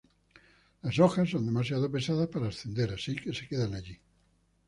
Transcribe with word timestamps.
Las 0.81 0.97
hojas 0.97 1.29
son 1.29 1.45
demasiado 1.45 1.91
pesadas 1.91 2.27
para 2.29 2.47
ascender, 2.47 2.91
así 2.91 3.15
que 3.15 3.33
se 3.35 3.47
quedan 3.47 3.75
allí. 3.75 3.99